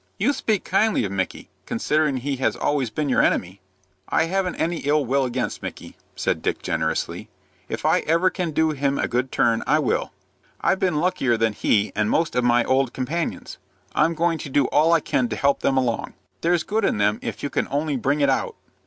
"You 0.17 0.33
speak 0.33 0.63
kindly 0.63 1.05
of 1.05 1.11
Micky, 1.11 1.47
considering 1.67 2.17
he 2.17 2.37
has 2.37 2.55
always 2.55 2.89
been 2.89 3.07
your 3.07 3.21
enemy." 3.21 3.61
"I 4.09 4.23
haven't 4.23 4.55
any 4.55 4.77
ill 4.79 5.05
will 5.05 5.25
against 5.25 5.61
Micky," 5.61 5.95
said 6.15 6.41
Dick, 6.41 6.63
generously. 6.63 7.29
"If 7.69 7.85
I 7.85 7.99
ever 7.99 8.31
can 8.31 8.49
do 8.49 8.71
him 8.71 8.97
a 8.97 9.07
good 9.07 9.31
turn 9.31 9.61
I 9.67 9.77
will. 9.77 10.11
I've 10.59 10.79
been 10.79 10.99
luckier 10.99 11.37
than 11.37 11.53
he 11.53 11.91
and 11.95 12.09
most 12.09 12.35
of 12.35 12.43
my 12.43 12.63
old 12.63 12.93
companions, 12.93 13.59
I'm 13.93 14.15
going 14.15 14.39
to 14.39 14.49
do 14.49 14.65
all 14.69 14.91
I 14.91 15.01
can 15.01 15.29
to 15.29 15.35
help 15.35 15.59
them 15.59 15.77
along. 15.77 16.15
There's 16.41 16.63
good 16.63 16.83
in 16.83 16.97
them 16.97 17.19
if 17.21 17.43
you 17.43 17.51
can 17.51 17.67
only 17.69 17.95
bring 17.95 18.21
it 18.21 18.29
out." 18.31 18.55